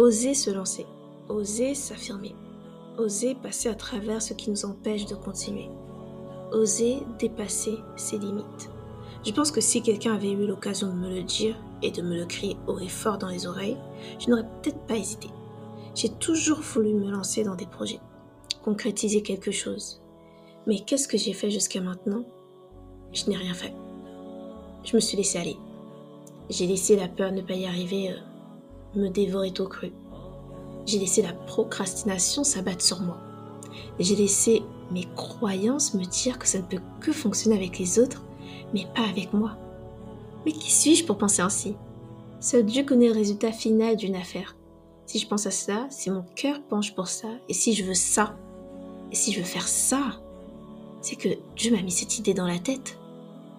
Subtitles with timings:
[0.00, 0.86] Oser se lancer,
[1.28, 2.34] oser s'affirmer,
[2.96, 5.68] oser passer à travers ce qui nous empêche de continuer,
[6.52, 8.70] oser dépasser ses limites.
[9.26, 12.16] Je pense que si quelqu'un avait eu l'occasion de me le dire et de me
[12.16, 13.76] le crier haut et fort dans les oreilles,
[14.18, 15.28] je n'aurais peut-être pas hésité.
[15.94, 18.00] J'ai toujours voulu me lancer dans des projets,
[18.64, 20.00] concrétiser quelque chose.
[20.66, 22.24] Mais qu'est-ce que j'ai fait jusqu'à maintenant?
[23.12, 23.74] Je n'ai rien fait.
[24.82, 25.58] Je me suis laissé aller.
[26.48, 28.29] J'ai laissé la peur de ne pas y arriver euh,
[28.94, 29.92] me dévorer tout cru.
[30.86, 33.18] J'ai laissé la procrastination s'abattre sur moi.
[33.98, 38.24] J'ai laissé mes croyances me dire que ça ne peut que fonctionner avec les autres,
[38.74, 39.56] mais pas avec moi.
[40.44, 41.76] Mais qui suis-je pour penser ainsi?
[42.40, 44.56] Seul Dieu connaît le résultat final d'une affaire.
[45.06, 47.94] Si je pense à ça, si mon cœur penche pour ça, et si je veux
[47.94, 48.36] ça,
[49.12, 50.20] et si je veux faire ça,
[51.02, 52.98] c'est que Dieu m'a mis cette idée dans la tête.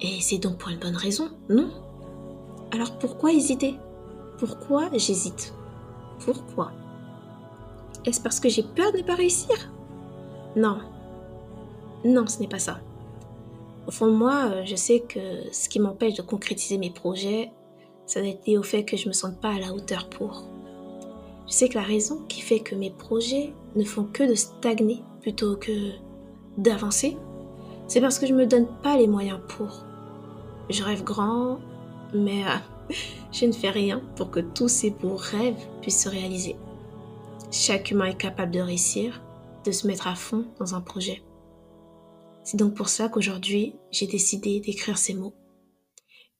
[0.00, 1.70] Et c'est donc pour une bonne raison, non?
[2.72, 3.74] Alors pourquoi hésiter?
[4.40, 5.52] Pourquoi j'hésite?
[6.24, 6.72] Pourquoi?
[8.06, 9.70] Est-ce parce que j'ai peur de ne pas réussir?
[10.56, 10.78] Non.
[12.06, 12.80] Non, ce n'est pas ça.
[13.86, 15.20] Au fond de moi, euh, je sais que
[15.52, 17.52] ce qui m'empêche de concrétiser mes projets,
[18.06, 20.08] ça doit être lié au fait que je ne me sente pas à la hauteur
[20.08, 20.44] pour.
[21.46, 25.02] Je sais que la raison qui fait que mes projets ne font que de stagner
[25.20, 25.90] plutôt que
[26.56, 27.18] d'avancer,
[27.88, 29.84] c'est parce que je ne me donne pas les moyens pour.
[30.70, 31.58] Je rêve grand,
[32.14, 32.56] mais euh,
[33.32, 36.56] je ne fais rien pour que tous ces beaux rêves puissent se réaliser.
[37.50, 39.22] Chaque humain est capable de réussir,
[39.64, 41.22] de se mettre à fond dans un projet.
[42.44, 45.34] C'est donc pour ça qu'aujourd'hui, j'ai décidé d'écrire ces mots.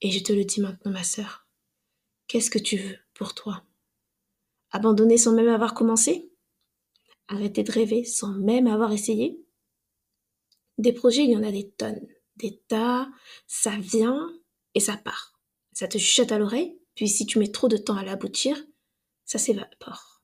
[0.00, 1.46] Et je te le dis maintenant, ma sœur.
[2.26, 3.64] Qu'est-ce que tu veux pour toi?
[4.70, 6.30] Abandonner sans même avoir commencé?
[7.28, 9.44] Arrêter de rêver sans même avoir essayé?
[10.78, 12.06] Des projets, il y en a des tonnes,
[12.36, 13.08] des tas,
[13.46, 14.32] ça vient
[14.74, 15.39] et ça part
[15.80, 18.54] ça te chuchote à l'oreille, puis si tu mets trop de temps à l'aboutir,
[19.24, 20.20] ça s'évapore.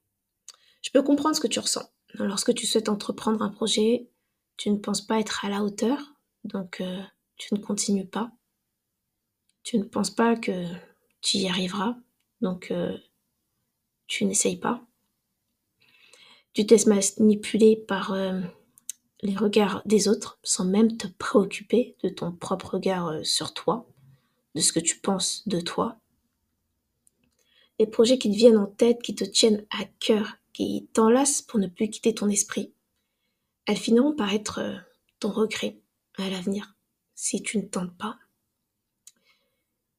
[0.83, 1.91] Je peux comprendre ce que tu ressens.
[2.13, 4.11] Lorsque tu souhaites entreprendre un projet,
[4.59, 6.13] tu ne penses pas être à la hauteur,
[6.45, 7.01] donc euh,
[7.39, 8.33] tu ne continues pas.
[9.63, 10.67] Tu ne penses pas que
[11.23, 11.97] tu y arriveras,
[12.43, 12.95] donc euh,
[14.09, 14.85] tu n'essayes pas.
[16.53, 18.43] Tu te laisses manipuler par euh,
[19.23, 23.89] les regards des autres sans même te préoccuper de ton propre regard sur toi
[24.57, 26.01] de ce que tu penses de toi.
[27.79, 31.61] Les projets qui te viennent en tête, qui te tiennent à cœur, qui t'enlacent pour
[31.61, 32.73] ne plus quitter ton esprit,
[33.67, 34.79] elles finiront par être euh,
[35.21, 35.79] ton regret
[36.17, 36.75] à l'avenir
[37.15, 38.19] si tu ne tentes pas.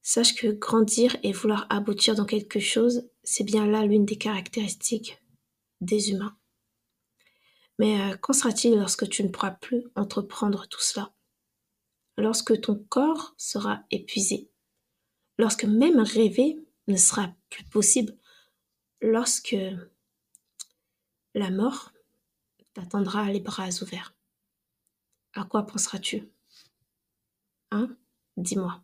[0.02, 5.22] Sache que grandir et vouloir aboutir dans quelque chose, c'est bien là l'une des caractéristiques
[5.80, 6.36] des humains.
[7.78, 11.12] Mais euh, qu'en sera-t-il lorsque tu ne pourras plus entreprendre tout cela?
[12.18, 14.50] Lorsque ton corps sera épuisé,
[15.38, 16.58] lorsque même rêver
[16.88, 18.14] ne sera plus possible,
[19.00, 19.56] lorsque
[21.34, 21.92] la mort
[22.74, 24.14] t'attendra les bras ouverts.
[25.34, 26.28] À quoi penseras-tu?
[27.70, 27.96] Hein?
[28.36, 28.82] Dis-moi.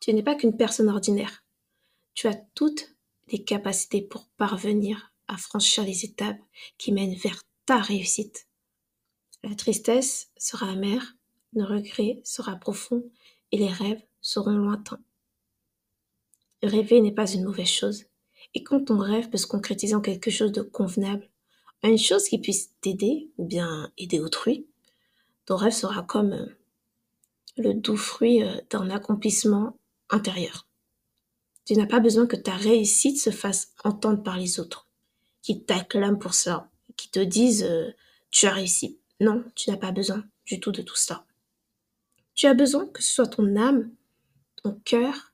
[0.00, 1.44] Tu n'es pas qu'une personne ordinaire.
[2.14, 2.94] Tu as toutes
[3.28, 6.40] les capacités pour parvenir à franchir les étapes
[6.78, 8.46] qui mènent vers ta réussite.
[9.42, 11.15] La tristesse sera amère,
[11.56, 13.02] le regret sera profond
[13.50, 15.00] et les rêves seront lointains.
[16.62, 18.04] Rêver n'est pas une mauvaise chose.
[18.54, 21.28] Et quand ton rêve peut se concrétiser en quelque chose de convenable,
[21.82, 24.66] en une chose qui puisse t'aider ou bien aider autrui,
[25.46, 26.46] ton rêve sera comme euh,
[27.56, 29.78] le doux fruit euh, d'un accomplissement
[30.10, 30.66] intérieur.
[31.64, 34.88] Tu n'as pas besoin que ta réussite se fasse entendre par les autres,
[35.42, 37.90] qui t'acclament pour ça, qui te disent euh,
[38.30, 38.98] tu as réussi.
[39.20, 41.26] Non, tu n'as pas besoin du tout de tout ça.
[42.36, 43.90] Tu as besoin que ce soit ton âme,
[44.62, 45.32] ton cœur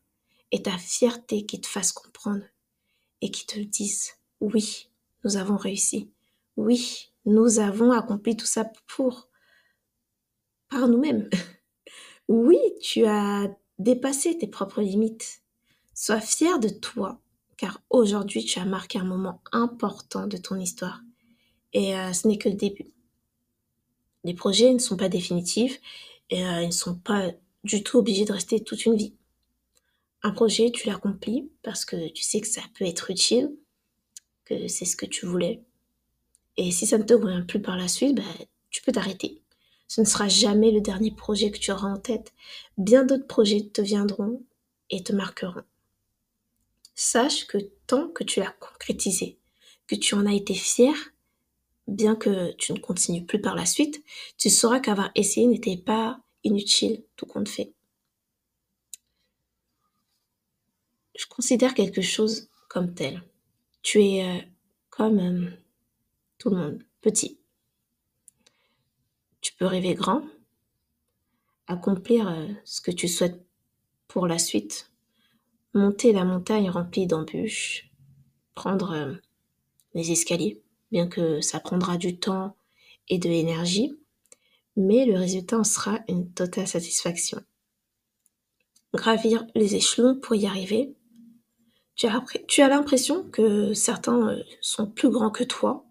[0.52, 2.44] et ta fierté qui te fassent comprendre
[3.20, 4.88] et qui te disent oui,
[5.24, 6.12] nous avons réussi.
[6.56, 9.28] Oui, nous avons accompli tout ça pour
[10.68, 11.28] par nous-mêmes.
[12.28, 15.42] oui, tu as dépassé tes propres limites.
[15.94, 17.20] Sois fier de toi,
[17.56, 21.00] car aujourd'hui tu as marqué un moment important de ton histoire.
[21.72, 22.92] Et euh, ce n'est que le début.
[24.22, 25.80] Les projets ne sont pas définitifs
[26.32, 27.30] et euh, ils ne sont pas
[27.62, 29.14] du tout obligés de rester toute une vie.
[30.22, 33.54] Un projet, tu l'accomplis parce que tu sais que ça peut être utile,
[34.46, 35.62] que c'est ce que tu voulais.
[36.56, 38.22] Et si ça ne te convient plus par la suite, bah,
[38.70, 39.42] tu peux t'arrêter.
[39.88, 42.32] Ce ne sera jamais le dernier projet que tu auras en tête.
[42.78, 44.42] Bien d'autres projets te viendront
[44.88, 45.64] et te marqueront.
[46.94, 49.38] Sache que tant que tu l'as concrétisé,
[49.86, 50.94] que tu en as été fier,
[51.88, 54.02] bien que tu ne continues plus par la suite,
[54.38, 57.72] tu sauras qu'avoir essayé n'était pas inutile, tout compte fait.
[61.14, 63.22] Je considère quelque chose comme tel.
[63.82, 64.40] Tu es euh,
[64.90, 65.50] comme euh,
[66.38, 67.38] tout le monde, petit.
[69.40, 70.22] Tu peux rêver grand,
[71.66, 73.44] accomplir euh, ce que tu souhaites
[74.08, 74.90] pour la suite,
[75.74, 77.90] monter la montagne remplie d'embûches,
[78.54, 79.18] prendre
[79.94, 82.56] les escaliers, bien que ça prendra du temps
[83.08, 83.96] et de l'énergie,
[84.76, 87.42] mais le résultat en sera une totale satisfaction.
[88.94, 90.94] Gravir les échelons pour y arriver,
[91.94, 95.84] tu as, l'impression que certains euh, sont plus grands que toi,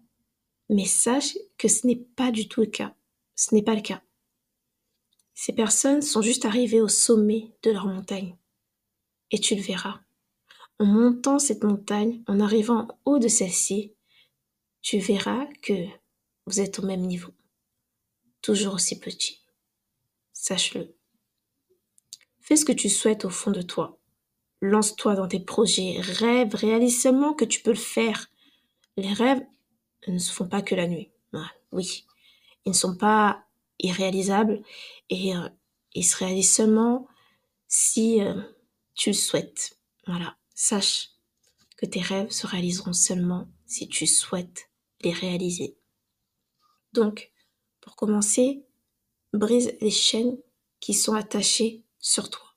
[0.68, 2.94] mais sache que ce n'est pas du tout le cas.
[3.34, 4.02] Ce n'est pas le cas.
[5.34, 8.36] Ces personnes sont juste arrivées au sommet de leur montagne.
[9.30, 10.00] Et tu le verras.
[10.78, 13.94] En montant cette montagne, en arrivant en haut de celle-ci,
[14.82, 15.86] tu verras que
[16.46, 17.32] vous êtes au même niveau.
[18.42, 19.40] Toujours aussi petit.
[20.32, 20.94] Sache-le.
[22.40, 23.98] Fais ce que tu souhaites au fond de toi.
[24.60, 28.28] Lance-toi dans tes projets, rêve, réalise seulement que tu peux le faire.
[28.96, 29.42] Les rêves
[30.08, 31.10] ne se font pas que la nuit.
[31.72, 32.04] oui,
[32.64, 33.44] ils ne sont pas
[33.78, 34.62] irréalisables
[35.08, 35.48] et euh,
[35.94, 37.08] ils se réalisent seulement
[37.68, 38.40] si euh,
[38.94, 39.78] tu le souhaites.
[40.06, 41.10] Voilà, sache
[41.76, 44.68] que tes rêves se réaliseront seulement si tu souhaites
[45.00, 45.76] les réaliser.
[46.92, 47.31] Donc,
[47.82, 48.64] pour commencer,
[49.34, 50.38] brise les chaînes
[50.80, 52.52] qui sont attachées sur toi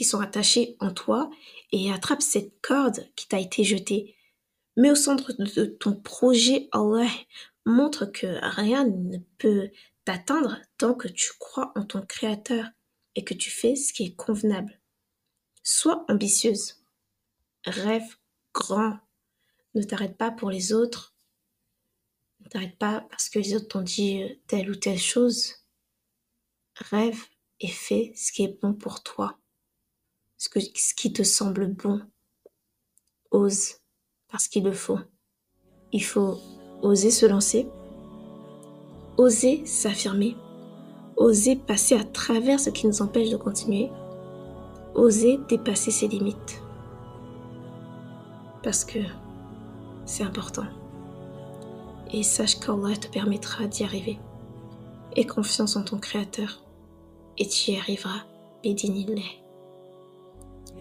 [0.00, 1.28] qui sont attachés en toi
[1.72, 4.16] et attrape cette corde qui t'a été jetée.
[4.78, 6.70] Mais au centre de ton projet,
[7.66, 9.68] montre que rien ne peut
[10.06, 12.64] t'atteindre tant que tu crois en ton Créateur
[13.14, 14.80] et que tu fais ce qui est convenable.
[15.62, 16.76] Sois ambitieuse.
[17.66, 18.16] Rêve
[18.54, 18.96] grand.
[19.74, 21.09] Ne t'arrête pas pour les autres.
[22.40, 25.54] Ne t'arrête pas parce que les autres t'ont dit telle ou telle chose.
[26.76, 27.22] Rêve
[27.60, 29.40] et fais ce qui est bon pour toi
[30.40, 32.00] ce qui te semble bon.
[33.30, 33.76] Ose,
[34.28, 34.98] parce qu'il le faut.
[35.92, 36.38] Il faut
[36.82, 37.68] oser se lancer,
[39.16, 40.36] oser s'affirmer,
[41.16, 43.90] oser passer à travers ce qui nous empêche de continuer,
[44.94, 46.62] oser dépasser ses limites.
[48.62, 48.98] Parce que
[50.06, 50.66] c'est important.
[52.12, 54.18] Et sache qu'Allah te permettra d'y arriver.
[55.16, 56.62] Aie confiance en ton Créateur
[57.38, 58.24] et tu y arriveras.
[58.62, 59.22] Bédinillah.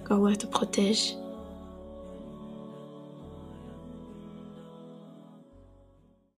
[0.08, 1.16] qu'Allah te protège